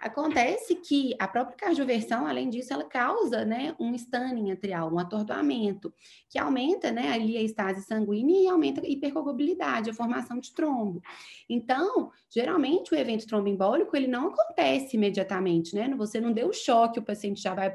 Acontece 0.00 0.76
que 0.76 1.14
a 1.18 1.26
própria 1.26 1.56
cardioversão, 1.56 2.26
além 2.26 2.48
disso, 2.48 2.72
ela 2.72 2.84
causa, 2.84 3.44
né, 3.44 3.74
um 3.78 3.94
stunning 3.94 4.52
atrial, 4.52 4.92
um 4.92 4.98
atordoamento, 4.98 5.92
que 6.30 6.38
aumenta, 6.38 6.92
né, 6.92 7.12
ali 7.12 7.36
a 7.36 7.42
estase 7.42 7.82
sanguínea 7.82 8.42
e 8.42 8.48
aumenta 8.48 8.80
a 8.80 8.88
hipercoagulabilidade, 8.88 9.90
a 9.90 9.94
formação 9.94 10.38
de 10.38 10.54
trombo. 10.54 11.02
Então, 11.48 12.10
geralmente 12.30 12.94
o 12.94 12.96
evento 12.96 13.26
tromboembólico, 13.26 13.96
ele 13.96 14.06
não 14.06 14.28
acontece 14.28 14.96
imediatamente, 14.96 15.74
né? 15.74 15.92
Você 15.96 16.20
não 16.20 16.32
deu 16.32 16.52
choque, 16.52 16.98
o 16.98 17.02
paciente 17.02 17.42
já 17.42 17.54
vai 17.54 17.72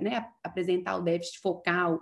né, 0.00 0.28
apresentar 0.42 0.96
o 0.96 1.02
déficit 1.02 1.40
focal, 1.40 2.00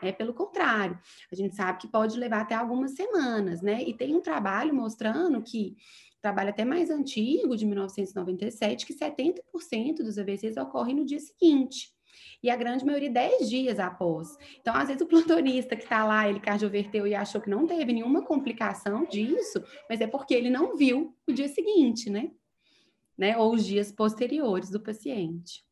é, 0.00 0.12
pelo 0.12 0.32
contrário, 0.32 0.98
a 1.30 1.34
gente 1.34 1.56
sabe 1.56 1.78
que 1.78 1.88
pode 1.88 2.18
levar 2.18 2.42
até 2.42 2.54
algumas 2.54 2.92
semanas, 2.92 3.60
né? 3.60 3.82
E 3.82 3.92
tem 3.92 4.14
um 4.14 4.20
trabalho 4.20 4.72
mostrando 4.72 5.42
que 5.42 5.76
trabalho 6.20 6.50
até 6.50 6.64
mais 6.64 6.90
antigo, 6.90 7.56
de 7.56 7.64
1997, 7.66 8.86
que 8.86 8.94
70% 8.94 9.96
dos 9.98 10.18
AVCs 10.18 10.56
ocorrem 10.56 10.96
no 10.96 11.04
dia 11.04 11.20
seguinte. 11.20 11.92
E 12.42 12.50
a 12.50 12.56
grande 12.56 12.84
maioria 12.84 13.10
10 13.10 13.48
dias 13.48 13.78
após. 13.78 14.36
Então, 14.60 14.74
às 14.74 14.88
vezes, 14.88 15.02
o 15.02 15.06
plantonista 15.06 15.76
que 15.76 15.82
está 15.84 16.04
lá, 16.04 16.28
ele 16.28 16.40
cardioverteu 16.40 17.06
e 17.06 17.14
achou 17.14 17.40
que 17.40 17.50
não 17.50 17.66
teve 17.66 17.92
nenhuma 17.92 18.24
complicação 18.24 19.04
disso, 19.06 19.62
mas 19.88 20.00
é 20.00 20.06
porque 20.06 20.34
ele 20.34 20.50
não 20.50 20.76
viu 20.76 21.16
o 21.26 21.32
dia 21.32 21.48
seguinte, 21.48 22.08
né? 22.08 22.30
né? 23.18 23.36
Ou 23.36 23.54
os 23.54 23.64
dias 23.66 23.90
posteriores 23.90 24.70
do 24.70 24.80
paciente. 24.80 25.64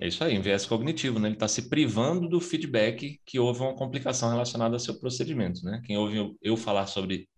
É 0.00 0.08
isso 0.08 0.22
aí, 0.22 0.38
viés 0.38 0.66
cognitivo, 0.66 1.18
né? 1.18 1.28
Ele 1.28 1.36
está 1.36 1.48
se 1.48 1.68
privando 1.68 2.28
do 2.28 2.40
feedback 2.40 3.20
que 3.24 3.38
houve 3.38 3.60
uma 3.60 3.74
complicação 3.74 4.30
relacionada 4.30 4.74
ao 4.74 4.80
seu 4.80 4.98
procedimento, 4.98 5.64
né? 5.64 5.82
Quem 5.84 5.96
ouve 5.96 6.36
eu 6.40 6.56
falar 6.56 6.86
sobre 6.86 7.28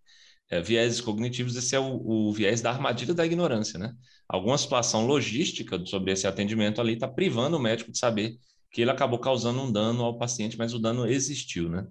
é, 0.49 0.61
vieses 0.61 1.01
cognitivos, 1.01 1.55
esse 1.55 1.75
é 1.75 1.79
o, 1.79 2.01
o, 2.05 2.31
viés 2.31 2.61
da 2.61 2.71
armadilha 2.71 3.13
da 3.13 3.25
ignorância, 3.25 3.79
né? 3.79 3.93
Alguma 4.27 4.57
situação 4.57 5.05
logística 5.05 5.83
sobre 5.85 6.11
esse 6.11 6.27
atendimento 6.27 6.79
ali 6.79 6.93
está 6.93 7.07
privando 7.07 7.57
o 7.57 7.59
médico 7.59 7.91
de 7.91 7.97
saber 7.97 8.37
que 8.71 8.81
ele 8.81 8.91
acabou 8.91 9.19
causando 9.19 9.61
um 9.61 9.71
dano 9.71 10.03
ao 10.03 10.17
paciente, 10.17 10.57
mas 10.57 10.73
o 10.73 10.79
dano 10.79 11.07
existiu, 11.07 11.69
né? 11.69 11.87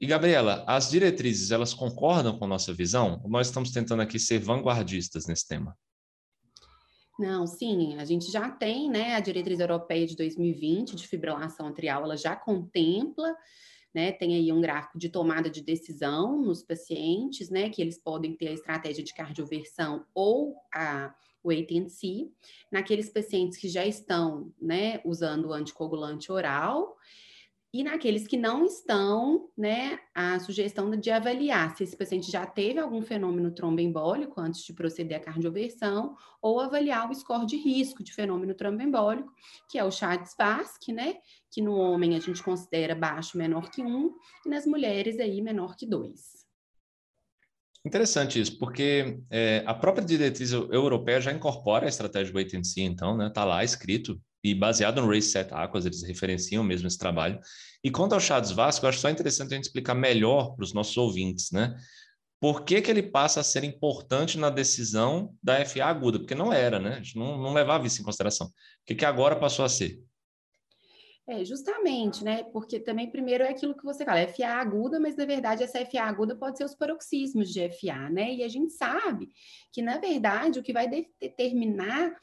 E, 0.00 0.06
Gabriela, 0.06 0.62
as 0.66 0.90
diretrizes, 0.90 1.50
elas 1.50 1.72
concordam 1.72 2.38
com 2.38 2.44
a 2.44 2.48
nossa 2.48 2.72
visão? 2.72 3.22
Nós 3.26 3.46
estamos 3.46 3.70
tentando 3.70 4.02
aqui 4.02 4.18
ser 4.18 4.38
vanguardistas 4.38 5.26
nesse 5.26 5.48
tema. 5.48 5.74
Não, 7.18 7.46
sim, 7.46 7.96
a 7.96 8.04
gente 8.04 8.30
já 8.30 8.50
tem, 8.50 8.90
né, 8.90 9.14
a 9.14 9.20
diretriz 9.20 9.58
europeia 9.58 10.06
de 10.06 10.14
2020 10.14 10.94
de 10.94 11.08
fibrilação 11.08 11.68
atrial, 11.68 12.04
ela 12.04 12.16
já 12.16 12.36
contempla 12.36 13.34
né? 13.96 14.12
Tem 14.12 14.34
aí 14.34 14.52
um 14.52 14.60
gráfico 14.60 14.98
de 14.98 15.08
tomada 15.08 15.48
de 15.48 15.62
decisão 15.62 16.42
nos 16.42 16.62
pacientes, 16.62 17.48
né? 17.48 17.70
Que 17.70 17.80
eles 17.80 17.96
podem 17.98 18.36
ter 18.36 18.48
a 18.48 18.52
estratégia 18.52 19.02
de 19.02 19.14
cardioversão 19.14 20.04
ou 20.14 20.54
a 20.70 21.14
wait 21.42 21.72
and 21.72 21.88
see. 21.88 22.30
Naqueles 22.70 23.08
pacientes 23.08 23.56
que 23.56 23.70
já 23.70 23.86
estão, 23.86 24.52
né, 24.60 25.00
usando 25.02 25.46
o 25.46 25.52
anticoagulante 25.54 26.30
oral, 26.30 26.94
e 27.76 27.84
naqueles 27.84 28.26
que 28.26 28.38
não 28.38 28.64
estão, 28.64 29.50
né, 29.54 29.98
a 30.14 30.40
sugestão 30.40 30.90
de 30.96 31.10
avaliar 31.10 31.76
se 31.76 31.84
esse 31.84 31.94
paciente 31.94 32.30
já 32.30 32.46
teve 32.46 32.80
algum 32.80 33.02
fenômeno 33.02 33.50
tromboembólico 33.50 34.40
antes 34.40 34.64
de 34.64 34.72
proceder 34.72 35.18
à 35.18 35.20
cardioversão, 35.20 36.16
ou 36.40 36.58
avaliar 36.58 37.10
o 37.10 37.14
score 37.14 37.44
de 37.44 37.58
risco 37.58 38.02
de 38.02 38.14
fenômeno 38.14 38.54
tromboembólico, 38.54 39.30
que 39.68 39.78
é 39.78 39.84
o 39.84 39.90
Chart-Vasc, 39.90 40.88
né, 40.88 41.16
que 41.50 41.60
no 41.60 41.74
homem 41.74 42.16
a 42.16 42.18
gente 42.18 42.42
considera 42.42 42.94
baixo 42.94 43.36
menor 43.36 43.70
que 43.70 43.82
1, 43.82 44.14
e 44.46 44.48
nas 44.48 44.64
mulheres 44.64 45.20
aí 45.20 45.42
menor 45.42 45.76
que 45.76 45.84
2. 45.84 46.46
Interessante 47.84 48.40
isso, 48.40 48.58
porque 48.58 49.20
é, 49.28 49.62
a 49.66 49.74
própria 49.74 50.04
diretriz 50.04 50.50
europeia 50.50 51.20
já 51.20 51.30
incorpora 51.30 51.84
a 51.84 51.90
estratégia 51.90 52.32
do 52.32 52.36
wait 52.36 52.54
and 52.54 52.64
see, 52.64 52.84
então, 52.84 53.14
né, 53.18 53.28
tá 53.28 53.44
lá 53.44 53.62
escrito, 53.62 54.18
e 54.46 54.54
baseado 54.54 55.00
no 55.00 55.08
Race 55.08 55.28
Set 55.28 55.52
Aquas, 55.52 55.86
eles 55.86 56.02
referenciam 56.02 56.62
mesmo 56.64 56.86
esse 56.86 56.98
trabalho. 56.98 57.38
E 57.82 57.90
quanto 57.90 58.14
ao 58.14 58.20
Chaves 58.20 58.50
Vasco, 58.50 58.84
eu 58.84 58.88
acho 58.88 59.00
só 59.00 59.10
interessante 59.10 59.52
a 59.52 59.56
gente 59.56 59.66
explicar 59.66 59.94
melhor 59.94 60.54
para 60.54 60.64
os 60.64 60.72
nossos 60.72 60.96
ouvintes, 60.96 61.50
né? 61.50 61.76
por 62.40 62.64
que, 62.64 62.82
que 62.82 62.90
ele 62.90 63.02
passa 63.02 63.40
a 63.40 63.44
ser 63.44 63.64
importante 63.64 64.38
na 64.38 64.50
decisão 64.50 65.34
da 65.42 65.64
FA 65.64 65.84
aguda? 65.86 66.18
Porque 66.18 66.34
não 66.34 66.52
era, 66.52 66.78
né? 66.78 66.94
A 66.94 66.96
gente 66.96 67.16
não, 67.16 67.38
não 67.38 67.52
levava 67.52 67.86
isso 67.86 68.00
em 68.00 68.04
consideração. 68.04 68.46
O 68.48 68.52
que, 68.86 68.94
que 68.94 69.04
agora 69.04 69.36
passou 69.36 69.64
a 69.64 69.68
ser? 69.68 70.00
É, 71.28 71.44
justamente, 71.44 72.22
né? 72.22 72.44
Porque 72.52 72.78
também, 72.78 73.10
primeiro, 73.10 73.42
é 73.42 73.48
aquilo 73.48 73.76
que 73.76 73.82
você 73.82 74.04
fala, 74.04 74.20
é 74.20 74.28
FA 74.28 74.46
aguda, 74.46 75.00
mas 75.00 75.16
na 75.16 75.24
verdade 75.24 75.64
essa 75.64 75.84
FA 75.84 76.02
aguda 76.02 76.36
pode 76.36 76.56
ser 76.56 76.64
os 76.64 76.74
paroxismos 76.74 77.52
de 77.52 77.68
FA, 77.70 78.08
né? 78.10 78.32
E 78.32 78.44
a 78.44 78.48
gente 78.48 78.72
sabe 78.74 79.28
que, 79.72 79.82
na 79.82 79.98
verdade, 79.98 80.60
o 80.60 80.62
que 80.62 80.72
vai 80.72 80.88
determinar 80.88 82.14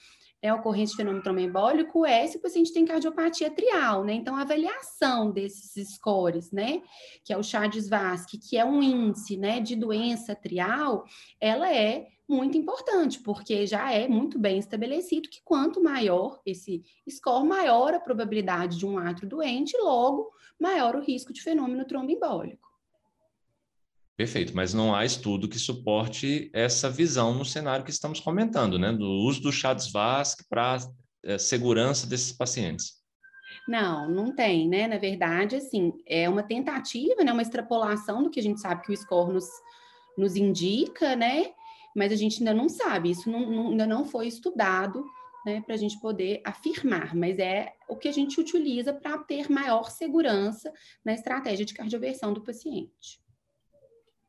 é, 0.44 0.50
a 0.50 0.56
ocorrência 0.56 0.92
de 0.92 0.98
fenômeno 0.98 1.24
tromboembólico 1.24 2.06
é 2.06 2.28
se 2.28 2.36
o 2.36 2.42
paciente 2.42 2.74
tem 2.74 2.84
cardiopatia 2.84 3.50
trial, 3.50 4.04
né? 4.04 4.14
Então, 4.14 4.36
a 4.36 4.42
avaliação 4.42 5.32
desses 5.32 5.96
scores, 5.96 6.52
né, 6.52 6.82
que 7.24 7.32
é 7.32 7.38
o 7.38 7.42
Chades-Vasque, 7.42 8.38
que 8.38 8.58
é 8.58 8.66
um 8.66 8.84
índice, 8.84 9.38
né, 9.38 9.62
de 9.62 9.74
doença 9.74 10.36
trial, 10.36 11.06
ela 11.40 11.74
é 11.74 12.10
muito 12.28 12.58
importante, 12.58 13.22
porque 13.22 13.66
já 13.66 13.90
é 13.94 14.06
muito 14.06 14.38
bem 14.38 14.60
estabelecido 14.60 15.30
que 15.30 15.42
quanto 15.46 15.82
maior 15.82 16.42
esse 16.46 16.84
score, 17.10 17.48
maior 17.48 17.94
a 17.94 18.00
probabilidade 18.00 18.78
de 18.78 18.86
um 18.86 18.98
átrio 18.98 19.30
doente, 19.30 19.78
logo 19.78 20.30
maior 20.60 20.94
o 20.98 21.02
risco 21.02 21.32
de 21.32 21.42
fenômeno 21.42 21.86
tromboembólico. 21.86 22.73
Perfeito, 24.16 24.56
mas 24.56 24.74
não 24.74 24.94
há 24.94 25.04
estudo 25.04 25.50
que 25.50 25.58
suporte 25.58 26.52
essa 26.54 26.88
visão 26.90 27.34
no 27.34 27.44
cenário 27.44 27.84
que 27.84 27.90
estamos 27.92 28.20
comentando, 28.20 28.78
né? 28.78 28.92
Do 28.92 29.08
uso 29.08 29.42
do 29.42 29.52
Chades-Vasque 29.52 30.44
para 30.48 30.78
é, 31.24 31.40
segurança 31.40 32.06
desses 32.06 32.32
pacientes. 32.32 33.02
Não, 33.68 34.10
não 34.10 34.36
tem, 34.36 34.70
né? 34.70 34.88
Na 34.88 35.00
verdade, 35.00 35.56
assim, 35.56 35.94
é 36.06 36.30
uma 36.30 36.44
tentativa, 36.44 37.24
né? 37.24 37.34
Uma 37.34 37.42
extrapolação 37.42 38.22
do 38.22 38.30
que 38.30 38.40
a 38.40 38.44
gente 38.44 38.62
sabe 38.62 38.84
que 38.84 38.92
o 38.92 38.98
score 38.98 39.34
nos, 39.34 39.48
nos 40.16 40.36
indica, 40.36 41.16
né? 41.16 41.52
Mas 41.96 42.12
a 42.12 42.16
gente 42.16 42.40
ainda 42.40 42.54
não 42.54 42.70
sabe, 42.70 43.12
isso 43.12 43.30
não, 43.30 43.50
não, 43.50 43.72
ainda 43.72 43.88
não 43.88 44.06
foi 44.06 44.28
estudado, 44.28 45.04
né? 45.44 45.62
Para 45.62 45.74
a 45.74 45.78
gente 45.78 46.00
poder 46.00 46.40
afirmar, 46.46 47.16
mas 47.16 47.40
é 47.40 47.74
o 47.90 47.96
que 47.96 48.08
a 48.08 48.12
gente 48.12 48.40
utiliza 48.40 48.94
para 48.94 49.18
ter 49.18 49.50
maior 49.50 49.90
segurança 49.90 50.72
na 51.04 51.14
estratégia 51.14 51.66
de 51.66 51.74
cardioversão 51.74 52.32
do 52.32 52.44
paciente. 52.44 53.23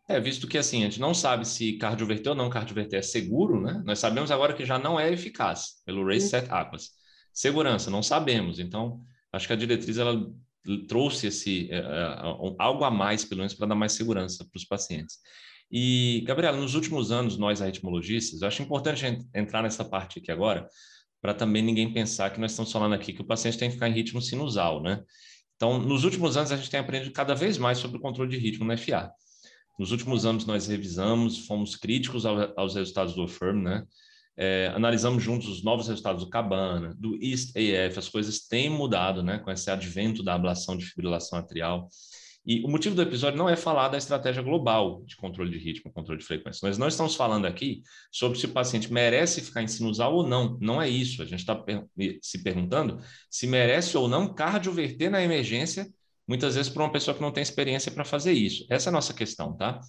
É, 0.06 0.20
visto 0.20 0.46
que 0.46 0.58
assim, 0.58 0.82
a 0.82 0.84
gente 0.84 1.00
não 1.00 1.14
sabe 1.14 1.48
se 1.48 1.78
cardioverter 1.78 2.32
ou 2.32 2.36
não 2.36 2.50
cardioverter 2.50 2.98
é 2.98 3.02
seguro, 3.02 3.60
né? 3.60 3.82
Nós 3.86 3.98
sabemos 3.98 4.30
agora 4.30 4.52
que 4.52 4.64
já 4.64 4.78
não 4.78 5.00
é 5.00 5.10
eficaz 5.10 5.82
pelo 5.84 6.06
Race 6.06 6.28
Set 6.28 6.46
Aquas. 6.50 6.90
Segurança, 7.32 7.90
não 7.90 8.02
sabemos. 8.02 8.58
Então, 8.58 9.00
acho 9.32 9.46
que 9.46 9.52
a 9.54 9.56
diretriz 9.56 9.96
ela 9.96 10.30
trouxe 10.88 11.28
esse 11.28 11.68
é, 11.70 11.82
algo 12.58 12.84
a 12.84 12.90
mais, 12.90 13.24
pelo 13.24 13.38
menos, 13.38 13.54
para 13.54 13.66
dar 13.66 13.74
mais 13.74 13.92
segurança 13.92 14.44
para 14.44 14.58
os 14.58 14.64
pacientes. 14.64 15.18
E, 15.70 16.22
Gabriela, 16.26 16.56
nos 16.56 16.74
últimos 16.74 17.10
anos, 17.10 17.36
nós 17.36 17.60
aritmologistas, 17.62 18.42
eu 18.42 18.48
acho 18.48 18.62
importante 18.62 19.04
entrar 19.34 19.62
nessa 19.62 19.84
parte 19.84 20.18
aqui 20.18 20.30
agora, 20.30 20.68
para 21.20 21.34
também 21.34 21.62
ninguém 21.62 21.92
pensar 21.92 22.30
que 22.30 22.38
nós 22.38 22.50
estamos 22.50 22.70
falando 22.70 22.94
aqui 22.94 23.12
que 23.12 23.22
o 23.22 23.26
paciente 23.26 23.58
tem 23.58 23.68
que 23.68 23.74
ficar 23.74 23.88
em 23.88 23.94
ritmo 23.94 24.20
sinusal, 24.20 24.82
né? 24.82 25.02
Então, 25.56 25.78
nos 25.78 26.04
últimos 26.04 26.36
anos, 26.36 26.52
a 26.52 26.56
gente 26.56 26.70
tem 26.70 26.80
aprendido 26.80 27.12
cada 27.12 27.34
vez 27.34 27.56
mais 27.56 27.78
sobre 27.78 27.96
o 27.96 28.00
controle 28.00 28.30
de 28.30 28.36
ritmo 28.36 28.64
no 28.64 28.76
FA. 28.76 29.10
Nos 29.78 29.90
últimos 29.90 30.24
anos 30.24 30.46
nós 30.46 30.66
revisamos, 30.66 31.46
fomos 31.46 31.76
críticos 31.76 32.24
ao, 32.24 32.52
aos 32.56 32.74
resultados 32.74 33.14
do 33.14 33.22
Affirm, 33.22 33.62
né? 33.62 33.84
É, 34.36 34.72
analisamos 34.74 35.22
juntos 35.22 35.48
os 35.48 35.62
novos 35.62 35.86
resultados 35.86 36.24
do 36.24 36.30
Cabana, 36.30 36.92
do 36.98 37.16
East 37.22 37.50
AF, 37.56 37.98
as 37.98 38.08
coisas 38.08 38.40
têm 38.40 38.68
mudado, 38.68 39.22
né? 39.22 39.38
Com 39.38 39.50
esse 39.50 39.70
advento 39.70 40.22
da 40.22 40.34
ablação 40.34 40.76
de 40.76 40.84
fibrilação 40.84 41.38
atrial. 41.38 41.88
E 42.46 42.62
o 42.62 42.68
motivo 42.68 42.94
do 42.94 43.00
episódio 43.00 43.38
não 43.38 43.48
é 43.48 43.56
falar 43.56 43.88
da 43.88 43.96
estratégia 43.96 44.42
global 44.42 45.02
de 45.06 45.16
controle 45.16 45.50
de 45.50 45.58
ritmo, 45.58 45.90
controle 45.90 46.20
de 46.20 46.26
frequência. 46.26 46.66
Nós 46.66 46.76
não 46.76 46.88
estamos 46.88 47.14
falando 47.14 47.46
aqui 47.46 47.82
sobre 48.12 48.38
se 48.38 48.44
o 48.44 48.50
paciente 48.50 48.92
merece 48.92 49.40
ficar 49.40 49.62
em 49.62 49.66
sinusal 49.66 50.14
ou 50.14 50.26
não. 50.26 50.58
Não 50.60 50.80
é 50.80 50.88
isso. 50.88 51.22
A 51.22 51.24
gente 51.24 51.40
está 51.40 51.54
per 51.54 51.86
se 52.20 52.42
perguntando 52.42 53.00
se 53.30 53.46
merece 53.46 53.96
ou 53.96 54.08
não 54.08 54.34
cardioverter 54.34 55.10
na 55.10 55.22
emergência 55.22 55.88
muitas 56.26 56.54
vezes 56.54 56.70
para 56.70 56.82
uma 56.82 56.92
pessoa 56.92 57.14
que 57.14 57.20
não 57.20 57.32
tem 57.32 57.42
experiência 57.42 57.92
para 57.92 58.04
fazer 58.04 58.32
isso. 58.32 58.66
Essa 58.70 58.88
é 58.88 58.90
a 58.90 58.92
nossa 58.92 59.12
questão, 59.12 59.56
tá? 59.56 59.80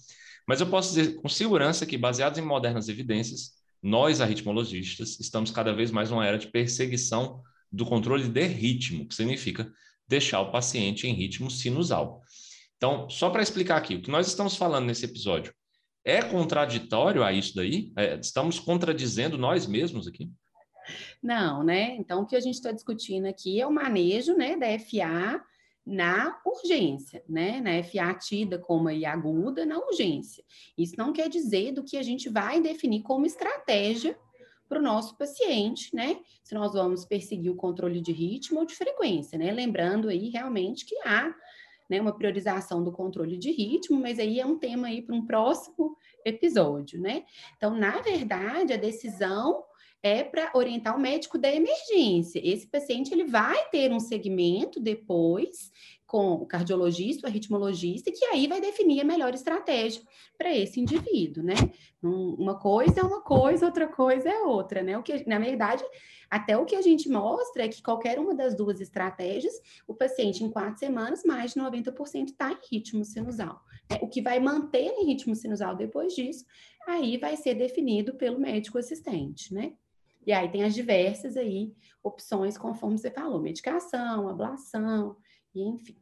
Mas 0.46 0.60
eu 0.60 0.66
posso 0.68 0.94
dizer 0.94 1.16
com 1.16 1.28
segurança 1.28 1.84
que, 1.84 1.98
baseados 1.98 2.38
em 2.38 2.42
modernas 2.42 2.88
evidências, 2.88 3.52
nós, 3.82 4.20
arritmologistas, 4.20 5.18
estamos 5.20 5.50
cada 5.50 5.72
vez 5.72 5.90
mais 5.90 6.10
numa 6.10 6.26
era 6.26 6.38
de 6.38 6.48
perseguição 6.48 7.42
do 7.70 7.84
controle 7.84 8.28
de 8.28 8.46
ritmo, 8.46 9.06
que 9.06 9.14
significa 9.14 9.70
deixar 10.08 10.40
o 10.40 10.52
paciente 10.52 11.06
em 11.06 11.12
ritmo 11.12 11.50
sinusal. 11.50 12.22
Então, 12.76 13.08
só 13.08 13.30
para 13.30 13.42
explicar 13.42 13.76
aqui, 13.76 13.96
o 13.96 14.02
que 14.02 14.10
nós 14.10 14.26
estamos 14.26 14.56
falando 14.56 14.86
nesse 14.86 15.04
episódio 15.04 15.52
é 16.04 16.22
contraditório 16.22 17.24
a 17.24 17.32
isso 17.32 17.54
daí? 17.56 17.92
É, 17.96 18.16
estamos 18.16 18.60
contradizendo 18.60 19.36
nós 19.36 19.66
mesmos 19.66 20.06
aqui? 20.06 20.30
Não, 21.20 21.64
né? 21.64 21.96
Então, 21.96 22.22
o 22.22 22.26
que 22.26 22.36
a 22.36 22.40
gente 22.40 22.54
está 22.54 22.70
discutindo 22.70 23.26
aqui 23.26 23.60
é 23.60 23.66
o 23.66 23.72
manejo 23.72 24.34
né, 24.34 24.56
da 24.56 24.66
FA 24.78 25.42
na 25.86 26.40
urgência, 26.44 27.22
né? 27.28 27.60
Na 27.60 27.82
FA 27.84 28.18
tida 28.18 28.58
como 28.58 28.88
aí 28.88 29.04
aguda 29.04 29.64
na 29.64 29.78
urgência. 29.78 30.42
Isso 30.76 30.94
não 30.98 31.12
quer 31.12 31.28
dizer 31.28 31.72
do 31.72 31.84
que 31.84 31.96
a 31.96 32.02
gente 32.02 32.28
vai 32.28 32.60
definir 32.60 33.02
como 33.02 33.24
estratégia 33.24 34.18
para 34.68 34.80
o 34.80 34.82
nosso 34.82 35.16
paciente, 35.16 35.94
né? 35.94 36.18
Se 36.42 36.54
nós 36.54 36.72
vamos 36.72 37.04
perseguir 37.04 37.52
o 37.52 37.56
controle 37.56 38.00
de 38.00 38.10
ritmo 38.10 38.58
ou 38.58 38.66
de 38.66 38.74
frequência, 38.74 39.38
né? 39.38 39.52
Lembrando 39.52 40.08
aí 40.08 40.28
realmente 40.28 40.84
que 40.84 40.96
há 41.04 41.32
né, 41.88 42.00
uma 42.00 42.12
priorização 42.12 42.82
do 42.82 42.90
controle 42.90 43.36
de 43.36 43.52
ritmo, 43.52 44.00
mas 44.00 44.18
aí 44.18 44.40
é 44.40 44.46
um 44.46 44.58
tema 44.58 44.88
aí 44.88 45.00
para 45.02 45.14
um 45.14 45.24
próximo 45.24 45.96
episódio, 46.26 47.00
né? 47.00 47.24
Então, 47.56 47.74
na 47.74 48.00
verdade, 48.00 48.72
a 48.72 48.76
decisão 48.76 49.64
é 50.02 50.22
para 50.22 50.50
orientar 50.54 50.96
o 50.96 51.00
médico 51.00 51.38
da 51.38 51.52
emergência. 51.52 52.40
Esse 52.44 52.66
paciente 52.66 53.12
ele 53.12 53.24
vai 53.24 53.68
ter 53.70 53.92
um 53.92 54.00
segmento 54.00 54.78
depois 54.78 55.72
com 56.06 56.34
o 56.34 56.46
cardiologista, 56.46 57.26
o 57.26 57.30
arritmologista, 57.30 58.12
que 58.12 58.24
aí 58.26 58.46
vai 58.46 58.60
definir 58.60 59.00
a 59.00 59.04
melhor 59.04 59.34
estratégia 59.34 60.00
para 60.38 60.54
esse 60.54 60.78
indivíduo, 60.78 61.42
né? 61.42 61.54
Uma 62.00 62.56
coisa 62.56 63.00
é 63.00 63.02
uma 63.02 63.20
coisa, 63.20 63.66
outra 63.66 63.88
coisa 63.88 64.28
é 64.28 64.42
outra, 64.42 64.82
né? 64.82 64.96
O 64.96 65.02
que, 65.02 65.28
na 65.28 65.40
verdade, 65.40 65.84
até 66.30 66.56
o 66.56 66.64
que 66.64 66.76
a 66.76 66.82
gente 66.82 67.08
mostra 67.08 67.64
é 67.64 67.68
que 67.68 67.82
qualquer 67.82 68.20
uma 68.20 68.34
das 68.34 68.56
duas 68.56 68.80
estratégias, 68.80 69.54
o 69.88 69.94
paciente 69.94 70.44
em 70.44 70.50
quatro 70.50 70.78
semanas, 70.78 71.24
mais 71.24 71.54
de 71.54 71.60
90% 71.60 72.26
está 72.26 72.52
em 72.52 72.58
ritmo 72.70 73.04
sinusal. 73.04 73.60
Né? 73.90 73.98
O 74.02 74.08
que 74.08 74.22
vai 74.22 74.40
manter 74.40 74.86
em 74.86 75.06
ritmo 75.06 75.34
sinusal 75.34 75.76
depois 75.76 76.14
disso, 76.14 76.44
aí 76.86 77.16
vai 77.16 77.36
ser 77.36 77.54
definido 77.54 78.14
pelo 78.14 78.38
médico 78.38 78.78
assistente, 78.78 79.52
né? 79.52 79.74
E 80.26 80.32
aí 80.32 80.50
tem 80.50 80.64
as 80.64 80.74
diversas 80.74 81.36
aí 81.36 81.72
opções, 82.02 82.58
conforme 82.58 82.98
você 82.98 83.10
falou, 83.10 83.40
medicação, 83.40 84.28
ablação, 84.28 85.16
e 85.54 85.62
enfim. 85.62 85.96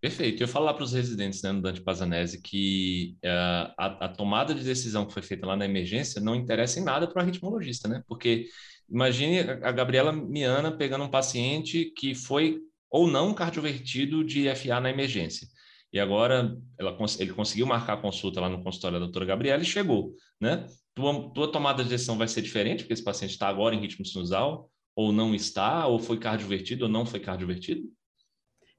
Perfeito. 0.00 0.42
Eu 0.42 0.48
falo 0.48 0.64
lá 0.64 0.74
para 0.74 0.82
os 0.82 0.92
residentes 0.92 1.42
né, 1.42 1.52
no 1.52 1.62
Dante 1.62 1.80
Pazanese 1.80 2.42
que 2.42 3.16
uh, 3.24 3.72
a, 3.78 4.06
a, 4.06 4.08
tomada 4.08 4.52
de 4.52 4.64
decisão 4.64 5.06
que 5.06 5.12
foi 5.12 5.22
feita 5.22 5.46
lá 5.46 5.56
na 5.56 5.64
emergência 5.64 6.20
não 6.20 6.34
interessa 6.34 6.80
em 6.80 6.82
nada 6.82 7.06
para 7.06 7.20
o 7.20 7.22
arritmologista, 7.22 7.86
né? 7.86 8.02
Porque 8.08 8.46
imagine 8.90 9.38
a 9.40 9.70
Gabriela 9.70 10.10
Miana 10.10 10.72
pegando 10.72 11.04
um 11.04 11.10
paciente 11.10 11.92
que 11.96 12.16
foi 12.16 12.58
ou 12.90 13.06
não 13.06 13.32
cardiovertido 13.32 14.24
de 14.24 14.52
FA 14.56 14.80
na 14.80 14.90
emergência. 14.90 15.46
E 15.92 16.00
agora 16.00 16.56
ela, 16.78 16.96
ele 17.18 17.32
conseguiu 17.32 17.66
marcar 17.66 17.94
a 17.94 18.00
consulta 18.00 18.40
lá 18.40 18.48
no 18.48 18.62
consultório 18.62 18.98
da 18.98 19.04
doutora 19.04 19.26
Gabriela 19.26 19.62
e 19.62 19.66
chegou, 19.66 20.14
né? 20.40 20.66
tua, 20.94 21.30
tua 21.32 21.50
tomada 21.50 21.82
de 21.82 21.90
decisão 21.90 22.16
vai 22.16 22.28
ser 22.28 22.42
diferente, 22.42 22.80
porque 22.80 22.92
esse 22.92 23.04
paciente 23.04 23.32
está 23.32 23.48
agora 23.48 23.74
em 23.74 23.80
ritmo 23.80 24.04
sinusal, 24.04 24.70
ou 24.94 25.12
não 25.12 25.34
está, 25.34 25.86
ou 25.86 25.98
foi 25.98 26.18
cardiovertido, 26.18 26.84
ou 26.84 26.90
não 26.90 27.06
foi 27.06 27.20
cardiovertido? 27.20 27.90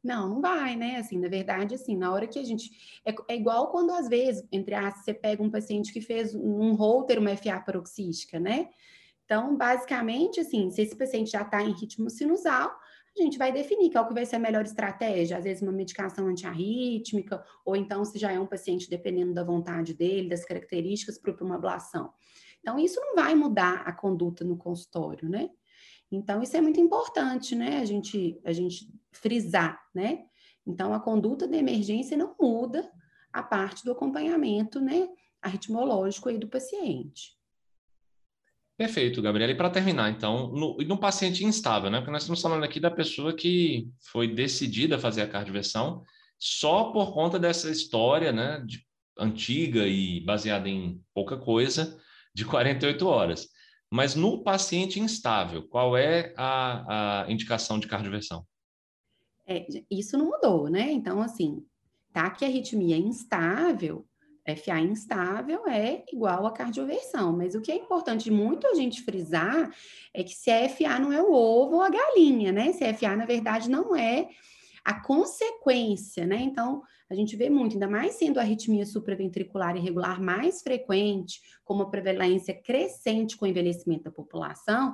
Não, 0.04 0.30
não 0.30 0.42
vai, 0.42 0.76
né? 0.76 0.98
Assim, 0.98 1.18
na 1.18 1.30
verdade, 1.30 1.76
assim, 1.76 1.96
na 1.96 2.12
hora 2.12 2.28
que 2.28 2.38
a 2.38 2.44
gente. 2.44 2.70
É, 3.06 3.16
é 3.30 3.36
igual 3.36 3.72
quando, 3.72 3.92
às 3.92 4.08
vezes, 4.10 4.46
entre 4.52 4.76
aspas, 4.76 5.06
você 5.06 5.14
pega 5.14 5.42
um 5.42 5.50
paciente 5.50 5.94
que 5.94 6.02
fez 6.02 6.36
um 6.36 6.74
holter, 6.74 7.20
uma 7.20 7.36
FA 7.38 7.60
paroxística, 7.62 8.40
né? 8.40 8.70
Então, 9.24 9.56
basicamente, 9.56 10.42
assim, 10.42 10.70
se 10.70 10.82
esse 10.82 10.96
paciente 10.96 11.32
já 11.32 11.42
está 11.42 11.64
em 11.64 11.72
ritmo 11.72 12.10
sinusal, 12.10 12.78
a 13.18 13.22
gente 13.22 13.38
vai 13.38 13.52
definir 13.52 13.92
qual 13.92 14.08
que 14.08 14.14
vai 14.14 14.26
ser 14.26 14.38
a 14.38 14.40
melhor 14.40 14.66
estratégia, 14.66 15.38
às 15.38 15.44
vezes 15.44 15.62
uma 15.62 15.72
medicação 15.72 16.28
antiarrítmica, 16.28 17.44
ou 17.64 17.76
então 17.76 18.04
se 18.04 18.18
já 18.18 18.32
é 18.32 18.40
um 18.40 18.48
paciente 18.48 18.90
dependendo 18.90 19.34
da 19.34 19.44
vontade 19.44 19.94
dele, 19.94 20.30
das 20.30 20.44
características 20.44 21.18
para 21.18 21.36
uma 21.44 21.56
ablação. 21.56 22.12
Então, 22.64 22.80
isso 22.80 23.00
não 23.02 23.16
vai 23.16 23.36
mudar 23.36 23.84
a 23.86 23.92
conduta 23.92 24.46
no 24.46 24.58
consultório, 24.58 25.30
né? 25.30 25.50
Então, 26.10 26.42
isso 26.42 26.56
é 26.56 26.62
muito 26.62 26.80
importante, 26.80 27.56
né? 27.56 27.80
A 27.80 27.86
gente, 27.86 28.40
a 28.46 28.54
gente 28.54 28.90
frisar, 29.12 29.80
né? 29.94 30.24
Então, 30.66 30.94
a 30.94 31.00
conduta 31.00 31.46
de 31.46 31.58
emergência 31.58 32.16
não 32.16 32.36
muda 32.40 32.90
a 33.34 33.44
parte 33.44 33.84
do 33.84 33.92
acompanhamento, 33.92 34.80
né? 34.80 35.10
Arritmológico 35.42 36.30
aí 36.30 36.38
do 36.38 36.48
paciente. 36.48 37.38
Perfeito, 38.78 39.22
Gabriela. 39.22 39.52
E 39.52 39.56
para 39.56 39.70
terminar, 39.70 40.10
então, 40.10 40.48
no, 40.48 40.78
no 40.78 40.98
paciente 40.98 41.46
instável, 41.46 41.92
né? 41.92 42.00
Porque 42.00 42.12
nós 42.12 42.24
estamos 42.24 42.42
falando 42.42 42.64
aqui 42.64 42.80
da 42.80 42.90
pessoa 42.90 43.36
que 43.36 43.88
foi 44.12 44.28
decidida 44.28 44.96
a 44.96 45.00
fazer 45.00 45.22
a 45.22 45.28
cardioversão 45.28 46.04
só 46.40 46.92
por 46.92 47.14
conta 47.14 47.38
dessa 47.38 47.70
história, 47.70 48.32
né? 48.32 48.64
De 48.66 48.84
antiga 49.18 49.88
e 49.88 50.22
baseada 50.22 50.68
em 50.68 51.00
pouca 51.14 51.38
coisa 51.38 52.00
de 52.34 52.46
48 52.46 53.08
horas. 53.08 53.48
Mas 53.92 54.16
no 54.16 54.44
paciente 54.44 55.00
instável, 55.00 55.68
qual 55.68 55.96
é 55.96 56.34
a, 56.36 57.26
a 57.26 57.32
indicação 57.32 57.80
de 57.80 57.88
cardioversão? 57.88 58.44
É, 59.46 59.68
isso 59.92 60.18
não 60.18 60.26
mudou, 60.26 60.68
né? 60.68 60.92
Então, 60.92 61.22
assim, 61.22 61.64
tá 62.12 62.32
que 62.32 62.44
a 62.44 62.48
arritmia 62.48 62.96
é 62.96 63.00
instável, 63.00 64.08
FA 64.46 64.80
instável 64.80 65.68
é 65.68 66.04
igual 66.12 66.46
a 66.46 66.52
cardioversão, 66.52 67.32
mas 67.36 67.56
o 67.56 67.62
que 67.62 67.72
é 67.72 67.76
importante 67.76 68.30
muito 68.30 68.68
a 68.68 68.74
gente 68.74 69.04
frisar 69.04 69.74
é 70.14 70.24
que 70.24 70.34
se 70.34 70.52
a 70.52 70.68
FA 70.68 71.00
não 71.00 71.14
é 71.14 71.22
o 71.22 71.32
ovo 71.32 71.76
ou 71.76 71.82
a 71.82 71.90
galinha, 71.90 72.52
né? 72.52 72.74
Se 72.74 72.84
a 72.84 72.94
FA, 72.94 73.16
na 73.16 73.26
verdade, 73.26 73.70
não 73.70 73.96
é 73.96 74.28
a 74.84 75.02
consequência, 75.02 76.26
né? 76.26 76.38
Então, 76.42 76.82
a 77.10 77.16
gente 77.16 77.36
vê 77.38 77.50
muito, 77.50 77.74
ainda 77.74 77.88
mais 77.88 78.16
sendo 78.16 78.38
a 78.38 78.42
arritmia 78.42 78.86
supraventricular 78.86 79.78
irregular 79.78 80.22
mais 80.22 80.62
frequente, 80.62 81.40
com 81.64 81.76
uma 81.76 81.90
prevalência 81.90 82.54
crescente 82.54 83.38
com 83.38 83.46
o 83.46 83.48
envelhecimento 83.48 84.04
da 84.04 84.12
população, 84.12 84.94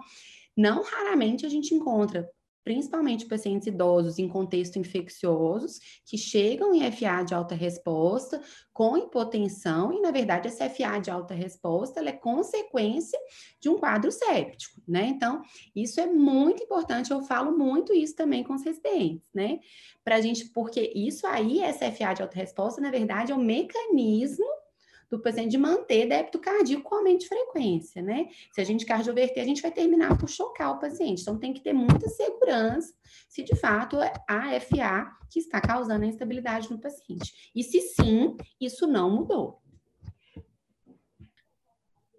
não 0.55 0.83
raramente 0.83 1.45
a 1.45 1.49
gente 1.49 1.73
encontra 1.73 2.29
principalmente 2.69 3.25
pacientes 3.25 3.65
idosos 3.65 4.19
em 4.19 4.27
contexto 4.27 4.77
infecciosos, 4.77 5.79
que 6.05 6.19
chegam 6.19 6.71
em 6.71 6.91
FA 6.91 7.23
de 7.23 7.33
alta 7.33 7.55
resposta 7.55 8.39
com 8.71 8.95
hipotensão, 8.95 9.91
e 9.91 9.99
na 9.99 10.11
verdade 10.11 10.47
essa 10.47 10.69
FA 10.69 10.99
de 10.99 11.09
alta 11.09 11.33
resposta 11.33 11.99
é 11.99 12.11
consequência 12.11 13.17
de 13.59 13.69
um 13.69 13.79
quadro 13.79 14.11
séptico, 14.11 14.83
né? 14.88 15.07
Então, 15.07 15.41
isso 15.75 15.99
é 15.99 16.05
muito 16.05 16.61
importante, 16.61 17.09
eu 17.09 17.23
falo 17.23 17.57
muito 17.57 17.91
isso 17.91 18.15
também 18.15 18.43
com 18.43 18.53
os 18.53 18.63
residentes, 18.63 19.27
né? 19.33 19.59
Pra 20.03 20.21
gente, 20.21 20.45
porque 20.49 20.91
isso 20.93 21.25
aí, 21.25 21.61
essa 21.61 21.91
FA 21.91 22.13
de 22.13 22.21
alta 22.21 22.35
resposta, 22.35 22.79
na 22.79 22.91
verdade, 22.91 23.31
é 23.31 23.35
um 23.35 23.43
mecanismo 23.43 24.45
do 25.09 25.19
paciente 25.19 25.51
de 25.51 25.57
manter 25.57 26.07
débito 26.07 26.39
cardíaco 26.39 26.83
com 26.83 26.95
aumento 26.95 27.21
de 27.21 27.27
frequência, 27.27 28.01
né? 28.01 28.27
Se 28.53 28.61
a 28.61 28.63
gente 28.63 28.85
cardioverter, 28.85 29.41
a 29.41 29.45
gente 29.45 29.61
vai 29.61 29.71
terminar 29.71 30.17
por 30.17 30.29
chocar 30.29 30.71
o 30.71 30.79
paciente. 30.79 31.21
Então, 31.21 31.37
tem 31.37 31.53
que 31.53 31.61
ter 31.61 31.73
muita 31.73 32.07
segurança 32.07 32.93
se 33.27 33.43
de 33.43 33.55
fato 33.55 34.01
é 34.01 34.13
a 34.27 34.59
FA 34.59 35.11
que 35.29 35.39
está 35.39 35.61
causando 35.61 36.03
a 36.03 36.07
instabilidade 36.07 36.69
no 36.71 36.79
paciente. 36.79 37.51
E 37.55 37.63
se 37.63 37.81
sim, 37.81 38.35
isso 38.59 38.87
não 38.87 39.09
mudou. 39.09 39.61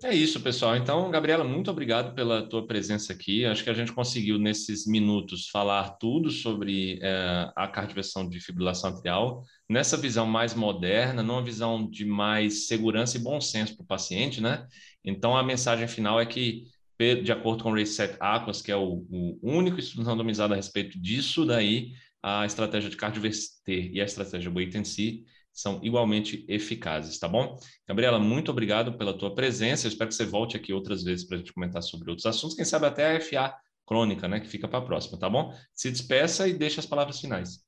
É 0.02 0.14
isso, 0.14 0.40
pessoal. 0.40 0.76
Então, 0.76 1.10
Gabriela, 1.10 1.44
muito 1.44 1.70
obrigado 1.70 2.14
pela 2.14 2.48
tua 2.48 2.66
presença 2.66 3.12
aqui. 3.12 3.44
Acho 3.44 3.62
que 3.62 3.68
a 3.68 3.74
gente 3.74 3.92
conseguiu, 3.92 4.38
nesses 4.38 4.86
minutos, 4.86 5.48
falar 5.50 5.90
tudo 5.98 6.30
sobre 6.30 6.98
é, 7.02 7.52
a 7.54 7.68
cardioversão 7.68 8.26
de 8.26 8.40
fibrilação 8.40 8.88
atrial, 8.88 9.44
nessa 9.68 9.98
visão 9.98 10.24
mais 10.24 10.54
moderna, 10.54 11.22
numa 11.22 11.44
visão 11.44 11.86
de 11.86 12.06
mais 12.06 12.66
segurança 12.66 13.18
e 13.18 13.20
bom 13.20 13.42
senso 13.42 13.76
para 13.76 13.84
o 13.84 13.86
paciente, 13.86 14.40
né? 14.40 14.66
Então, 15.04 15.36
a 15.36 15.42
mensagem 15.42 15.86
final 15.86 16.18
é 16.18 16.24
que, 16.24 16.64
de 16.98 17.30
acordo 17.30 17.62
com 17.62 17.70
o 17.70 17.74
Reset 17.74 18.16
Aquas, 18.20 18.62
que 18.62 18.72
é 18.72 18.76
o, 18.76 19.04
o 19.10 19.38
único 19.42 19.78
estudo 19.78 20.02
randomizado 20.02 20.54
a 20.54 20.56
respeito 20.56 20.98
disso 20.98 21.44
daí, 21.44 21.92
a 22.22 22.46
estratégia 22.46 22.88
de 22.88 22.96
cardioverter 22.96 23.90
e 23.92 24.00
a 24.00 24.04
estratégia 24.04 24.50
wait 24.50 24.74
and 24.76 24.84
see 24.84 25.24
são 25.52 25.80
igualmente 25.82 26.44
eficazes, 26.48 27.18
tá 27.18 27.28
bom? 27.28 27.58
Gabriela, 27.86 28.18
muito 28.18 28.50
obrigado 28.50 28.96
pela 28.96 29.16
tua 29.16 29.34
presença. 29.34 29.86
Eu 29.86 29.90
espero 29.90 30.08
que 30.08 30.14
você 30.14 30.24
volte 30.24 30.56
aqui 30.56 30.72
outras 30.72 31.02
vezes 31.02 31.24
para 31.24 31.36
a 31.36 31.38
gente 31.38 31.52
comentar 31.52 31.82
sobre 31.82 32.10
outros 32.10 32.26
assuntos, 32.26 32.56
quem 32.56 32.64
sabe 32.64 32.86
até 32.86 33.16
a 33.16 33.20
FA 33.20 33.54
crônica, 33.86 34.28
né, 34.28 34.38
que 34.38 34.46
fica 34.46 34.68
para 34.68 34.78
a 34.78 34.82
próxima, 34.82 35.18
tá 35.18 35.28
bom? 35.28 35.52
Se 35.74 35.90
despeça 35.90 36.46
e 36.46 36.52
deixa 36.52 36.80
as 36.80 36.86
palavras 36.86 37.20
finais. 37.20 37.64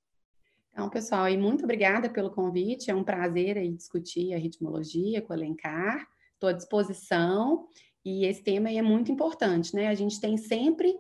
Então, 0.73 0.89
pessoal, 0.89 1.29
e 1.29 1.37
muito 1.37 1.65
obrigada 1.65 2.09
pelo 2.09 2.31
convite. 2.31 2.91
É 2.91 2.95
um 2.95 3.05
prazer 3.05 3.59
aí 3.59 3.71
discutir 3.73 4.33
a 4.33 4.39
ritmologia 4.39 5.21
com 5.21 5.33
o 5.33 5.37
Alencar. 5.37 6.07
Estou 6.35 6.49
à 6.49 6.53
disposição. 6.53 7.67
E 8.05 8.25
esse 8.25 8.43
tema 8.43 8.71
é 8.71 8.81
muito 8.81 9.13
importante, 9.13 9.75
né? 9.75 9.89
A 9.89 9.95
gente 9.95 10.21
tem 10.21 10.37
sempre 10.37 10.97